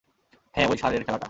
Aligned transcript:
হ্যাঁ, 0.55 0.67
ওই 0.67 0.77
ষাঁড়ের 0.77 1.03
খেলাটা। 1.03 1.19